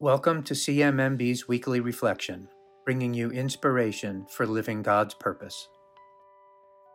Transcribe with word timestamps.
Welcome 0.00 0.44
to 0.44 0.54
CMMB's 0.54 1.48
weekly 1.48 1.80
reflection, 1.80 2.46
bringing 2.84 3.14
you 3.14 3.32
inspiration 3.32 4.26
for 4.30 4.46
living 4.46 4.80
God's 4.80 5.12
purpose. 5.14 5.68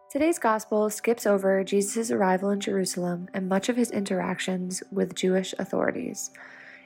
Today's 0.09 0.39
gospel 0.39 0.89
skips 0.89 1.25
over 1.25 1.65
Jesus' 1.65 2.11
arrival 2.11 2.51
in 2.51 2.61
Jerusalem 2.61 3.27
and 3.33 3.49
much 3.49 3.67
of 3.67 3.75
his 3.75 3.91
interactions 3.91 4.81
with 4.89 5.15
Jewish 5.15 5.53
authorities. 5.59 6.31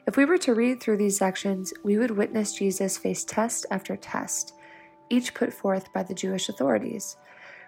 If 0.08 0.18
we 0.18 0.26
were 0.26 0.40
to 0.40 0.56
read 0.56 0.82
through 0.82 0.98
these 0.98 1.20
sections, 1.20 1.72
we 1.84 2.00
would 2.00 2.10
witness 2.10 2.56
Jesus 2.56 2.98
face 2.98 3.24
test 3.24 3.68
after 3.70 3.96
test, 3.96 4.54
each 5.12 5.36
put 5.36 5.54
forth 5.54 5.94
by 5.94 6.02
the 6.02 6.16
Jewish 6.16 6.50
authorities. 6.50 7.16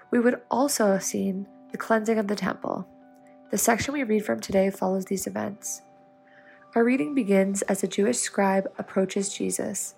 We 0.09 0.19
would 0.19 0.41
also 0.49 0.87
have 0.87 1.03
seen 1.03 1.47
the 1.71 1.77
cleansing 1.77 2.17
of 2.17 2.27
the 2.27 2.35
temple. 2.35 2.87
The 3.51 3.59
section 3.59 3.93
we 3.93 4.01
read 4.01 4.25
from 4.25 4.39
today 4.39 4.71
follows 4.71 5.05
these 5.05 5.27
events. 5.27 5.83
Our 6.75 6.83
reading 6.83 7.15
begins 7.15 7.63
as 7.63 7.81
a 7.81 7.87
Jewish 7.87 8.19
scribe 8.19 8.71
approaches 8.77 9.33
Jesus. 9.33 9.95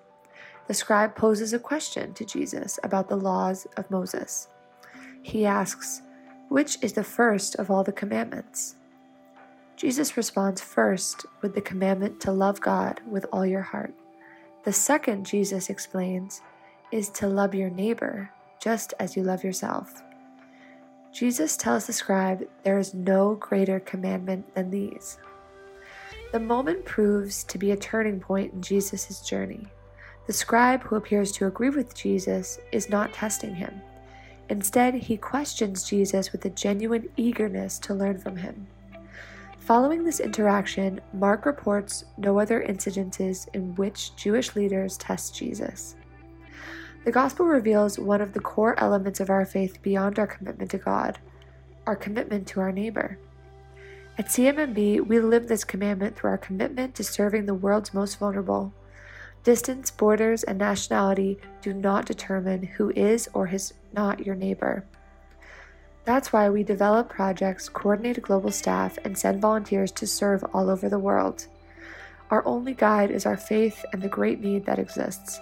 The 0.67 0.73
scribe 0.73 1.16
poses 1.17 1.52
a 1.52 1.59
question 1.59 2.13
to 2.13 2.23
Jesus 2.23 2.80
about 2.81 3.09
the 3.09 3.17
laws 3.17 3.67
of 3.75 3.91
Moses. 3.91 4.47
He 5.21 5.45
asks, 5.45 6.02
Which 6.47 6.77
is 6.81 6.94
the 6.94 7.03
first 7.03 7.55
of 7.55 7.70
all 7.70 7.84
the 7.84 7.91
commandments? 7.91 8.75
Jesus 9.75 10.16
responds 10.16 10.61
first 10.61 11.25
with 11.41 11.55
the 11.55 11.61
commandment 11.61 12.21
to 12.21 12.31
love 12.31 12.61
God 12.61 13.02
with 13.05 13.25
all 13.33 13.45
your 13.45 13.63
heart. 13.63 13.94
The 14.63 14.72
second, 14.72 15.25
Jesus 15.25 15.69
explains, 15.69 16.41
is 16.89 17.09
to 17.09 17.27
love 17.27 17.53
your 17.53 17.69
neighbor 17.69 18.31
just 18.61 18.94
as 18.97 19.17
you 19.17 19.23
love 19.23 19.44
yourself. 19.44 20.03
Jesus 21.11 21.58
tells 21.58 21.85
the 21.85 21.94
scribe 21.94 22.47
there 22.63 22.80
is 22.80 22.94
no 22.94 23.35
greater 23.35 23.81
commandment 23.81 24.55
than 24.55 24.72
these. 24.72 25.17
The 26.31 26.40
moment 26.40 26.85
proves 26.85 27.44
to 27.45 27.58
be 27.58 27.71
a 27.71 27.77
turning 27.77 28.20
point 28.20 28.53
in 28.53 28.62
Jesus' 28.62 29.22
journey. 29.22 29.67
The 30.27 30.34
scribe, 30.34 30.81
who 30.84 30.95
appears 30.95 31.31
to 31.34 31.48
agree 31.48 31.70
with 31.70 31.94
Jesus, 31.94 32.58
is 32.72 32.89
not 32.89 33.11
testing 33.11 33.53
him. 33.53 33.81
Instead, 34.50 34.94
he 34.94 35.17
questions 35.17 35.83
Jesus 35.83 36.31
with 36.31 36.45
a 36.45 36.50
genuine 36.50 37.09
eagerness 37.17 37.80
to 37.80 37.94
learn 37.94 38.17
from 38.17 38.38
him. 38.38 38.67
Following 39.59 40.03
this 40.03 40.20
interaction, 40.20 41.02
Mark 41.14 41.45
reports 41.45 42.05
no 42.17 42.39
other 42.39 42.66
incidences 42.66 43.48
in 43.53 43.75
which 43.75 44.16
Jewish 44.16 44.55
leaders 44.55 44.98
test 44.98 45.36
Jesus. 45.36 45.95
The 47.03 47.11
Gospel 47.11 47.45
reveals 47.45 48.00
one 48.00 48.22
of 48.22 48.33
the 48.33 48.39
core 48.39 48.80
elements 48.80 49.20
of 49.20 49.30
our 49.30 49.45
faith 49.45 49.81
beyond 49.81 50.17
our 50.17 50.27
commitment 50.27 50.72
to 50.72 50.77
God 50.77 51.20
our 51.88 51.95
commitment 51.95 52.48
to 52.48 52.59
our 52.59 52.72
neighbor. 52.72 53.17
At 54.17 54.28
CMMB, 54.28 55.08
we 55.08 55.20
live 55.20 55.48
this 55.48 55.64
commandment 55.64 56.16
through 56.16 56.31
our 56.31 56.38
commitment 56.38 56.95
to 56.95 57.04
serving 57.04 57.45
the 57.45 57.54
world's 57.54 57.94
most 57.94 58.20
vulnerable. 58.20 58.73
Distance, 59.44 59.90
borders, 59.90 60.44
and 60.44 60.59
nationality 60.59 61.40
do 61.62 61.73
not 61.73 62.06
determine 62.06 62.64
who 62.64 62.92
is 62.95 63.30
or 63.34 63.48
is 63.48 63.73
not 63.94 64.26
your 64.26 64.36
neighbor. 64.36 64.86
That's 66.04 66.34
why 66.34 66.50
we 66.50 66.64
develop 66.64 67.09
projects, 67.09 67.70
coordinate 67.70 68.22
global 68.22 68.52
staff, 68.52 68.98
and 69.06 69.17
send 69.17 69.42
volunteers 69.42 69.92
to 69.94 70.06
serve 70.06 70.44
all 70.54 70.70
over 70.70 70.89
the 70.89 71.00
world. 71.00 71.48
Our 72.30 72.45
only 72.45 72.73
guide 72.73 73.12
is 73.12 73.26
our 73.26 73.38
faith 73.38 73.84
and 73.94 74.02
the 74.02 74.09
great 74.09 74.42
need 74.42 74.66
that 74.66 74.80
exists. 74.80 75.39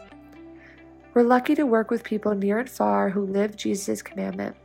We're 1.14 1.24
lucky 1.24 1.56
to 1.56 1.66
work 1.66 1.90
with 1.90 2.04
people 2.04 2.36
near 2.36 2.60
and 2.60 2.70
far 2.70 3.10
who 3.10 3.26
live 3.26 3.58
Jesus' 3.58 4.02
commandment. 4.02 4.56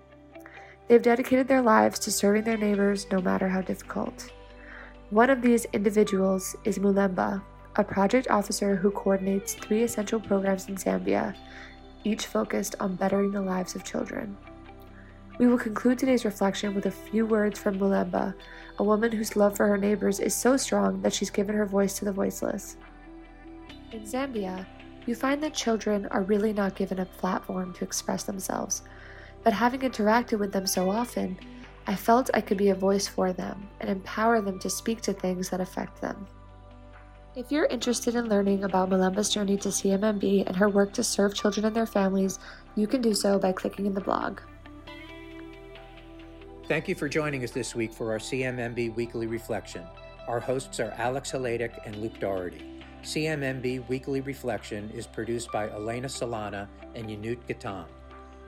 They've 0.89 1.01
dedicated 1.01 1.49
their 1.49 1.63
lives 1.63 1.99
to 2.01 2.13
serving 2.13 2.45
their 2.45 2.59
neighbors 2.59 3.07
no 3.11 3.21
matter 3.21 3.49
how 3.49 3.63
difficult. 3.63 4.31
One 5.11 5.31
of 5.31 5.41
these 5.41 5.65
individuals 5.73 6.57
is 6.65 6.79
Mulemba, 6.79 7.43
a 7.77 7.85
project 7.85 8.29
officer 8.29 8.77
who 8.77 8.91
coordinates 8.91 9.55
three 9.55 9.83
essential 9.83 10.21
programs 10.21 10.69
in 10.69 10.77
Zambia, 10.77 11.35
each 12.05 12.27
focused 12.27 12.77
on 12.81 12.97
bettering 12.97 13.33
the 13.33 13.41
lives 13.41 13.75
of 13.75 13.85
children. 13.85 14.37
We 15.39 15.47
will 15.47 15.59
conclude 15.59 15.99
today's 15.99 16.25
reflection 16.25 16.75
with 16.75 16.87
a 16.87 16.91
few 16.91 17.27
words 17.27 17.59
from 17.59 17.79
Mulemba, 17.79 18.35
a 18.79 18.85
woman 18.85 19.11
whose 19.11 19.37
love 19.37 19.57
for 19.57 19.67
her 19.67 19.79
neighbors 19.79 20.21
is 20.21 20.35
so 20.35 20.57
strong 20.57 21.01
that 21.03 21.13
she's 21.13 21.31
given 21.31 21.57
her 21.57 21.67
voice 21.67 21.99
to 21.99 22.05
the 22.05 22.13
voiceless. 22.13 22.77
In 23.91 24.03
Zambia, 24.03 24.67
you 25.07 25.15
find 25.15 25.43
that 25.43 25.55
children 25.55 26.07
are 26.11 26.23
really 26.23 26.53
not 26.53 26.77
given 26.77 27.01
a 27.01 27.07
platform 27.07 27.73
to 27.75 27.85
express 27.85 28.25
themselves 28.25 28.83
but 29.45 29.53
having 29.53 29.81
interacted 29.81 30.39
with 30.39 30.53
them 30.53 30.67
so 30.67 30.91
often, 30.91 31.39
I 31.87 31.95
felt 31.95 32.31
I 32.33 32.41
could 32.41 32.57
be 32.57 32.71
a 32.71 32.75
voice 32.75 33.07
for 33.07 33.33
them 33.33 33.69
and 33.81 33.91
empower 33.91 34.41
them 34.41 34.59
to 34.61 34.71
speak 34.71 35.03
to 35.03 35.13
things 35.13 35.51
that 35.51 35.61
affect 35.61 36.01
them. 36.01 36.27
If 37.37 37.53
you're 37.53 37.67
interested 37.67 38.15
in 38.15 38.29
learning 38.29 38.65
about 38.65 38.89
Mulemba's 38.89 39.29
journey 39.29 39.59
to 39.59 39.69
CMMB 39.69 40.47
and 40.47 40.57
her 40.57 40.69
work 40.69 40.93
to 40.95 41.05
serve 41.05 41.35
children 41.35 41.67
and 41.67 41.77
their 41.77 41.85
families, 41.85 42.39
you 42.75 42.87
can 42.87 43.03
do 43.03 43.13
so 43.13 43.39
by 43.39 43.53
clicking 43.53 43.87
in 43.87 43.93
the 43.93 44.01
blog. 44.01 44.41
Thank 46.67 46.89
you 46.89 46.95
for 46.95 47.09
joining 47.09 47.45
us 47.45 47.51
this 47.51 47.75
week 47.75 47.93
for 47.93 48.13
our 48.13 48.19
CMMB 48.19 48.95
Weekly 48.95 49.27
Reflection. 49.27 49.85
Our 50.27 50.41
hosts 50.41 50.81
are 50.81 50.95
Alex 50.97 51.33
Haladic 51.33 51.85
and 51.85 51.97
Luke 51.97 52.19
Doherty. 52.19 52.81
CMMB 53.03 53.87
Weekly 53.89 54.23
Reflection 54.23 54.89
is 54.95 55.07
produced 55.07 55.53
by 55.53 55.69
Elena 55.69 56.09
Solana 56.09 56.67
and 56.95 57.11
Yanut 57.11 57.41
Gatan. 57.47 57.85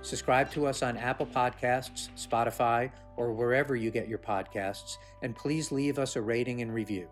Subscribe 0.03 0.51
to 0.53 0.67
us 0.67 0.83
on 0.83 0.97
Apple 0.97 1.27
Podcasts, 1.27 2.11
Spotify, 2.17 2.91
or 3.17 3.33
wherever 3.33 3.75
you 3.75 3.91
get 3.91 4.09
your 4.09 4.19
podcasts, 4.19 4.97
and 5.23 5.35
please 5.35 5.73
leave 5.73 5.99
us 5.99 6.17
a 6.17 6.23
rating 6.23 6.63
and 6.63 6.73
review. 6.73 7.09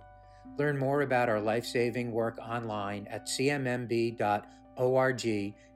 Learn 0.58 0.78
more 0.78 1.02
about 1.02 1.28
our 1.28 1.40
life 1.40 1.64
saving 1.64 2.12
work 2.12 2.38
online 2.38 3.06
at 3.10 3.26
cmmb.org 3.26 4.34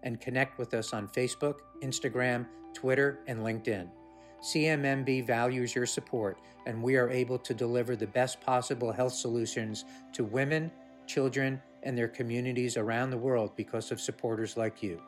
and 0.03 0.21
connect 0.21 0.59
with 0.59 0.75
us 0.75 0.93
on 0.93 1.09
Facebook, 1.09 1.57
Instagram, 1.83 2.47
Twitter, 2.75 3.19
and 3.27 3.41
LinkedIn. 3.41 3.89
CMMB 4.41 5.27
values 5.27 5.75
your 5.75 5.87
support, 5.87 6.39
and 6.67 6.81
we 6.81 6.97
are 6.97 7.11
able 7.11 7.39
to 7.39 7.55
deliver 7.55 7.97
the 7.97 8.07
best 8.07 8.41
possible 8.41 8.93
health 8.93 9.15
solutions 9.15 9.85
to 10.13 10.23
women, 10.23 10.71
children, 11.09 11.61
and 11.83 11.99
their 11.99 12.09
communities 12.09 12.77
around 12.77 13.11
the 13.11 13.19
world 13.19 13.51
because 13.57 13.91
of 13.91 14.01
supporters 14.01 14.57
like 14.57 14.83
you. 14.83 15.01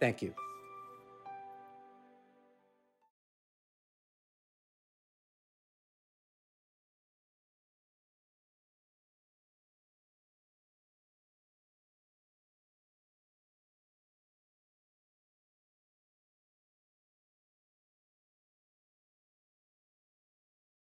Thank 0.00 0.22
you. 0.22 0.32